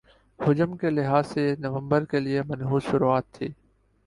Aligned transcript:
حجم 0.39 0.75
کے 0.77 0.89
لحاظ 0.89 1.27
سے 1.33 1.41
یہ 1.41 1.55
نومبر 1.59 2.05
کے 2.11 2.19
لیے 2.19 2.41
منحوس 2.49 2.83
شروعات 2.91 3.25
تھِی 3.33 3.47